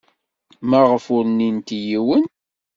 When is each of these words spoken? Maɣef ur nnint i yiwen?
Maɣef 0.69 1.05
ur 1.15 1.23
nnint 1.29 1.69
i 1.77 1.79
yiwen? 1.87 2.23